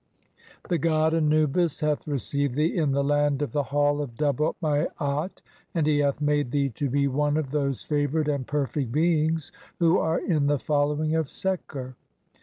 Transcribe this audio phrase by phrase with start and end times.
[0.67, 5.41] The god "Anubis hath received thee in the land of the Hall "of Double Maat,
[5.75, 9.99] and he hath made thee to be one "of those favoured and perfect beings who
[9.99, 11.95] are in the "following of Seker.